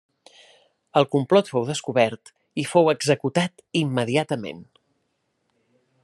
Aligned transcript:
El 1.01 1.05
complot 1.15 1.51
fou 1.51 1.67
descobert 1.67 2.31
i 2.63 2.65
fou 2.71 2.89
executat 2.93 3.63
immediatament. 3.83 4.65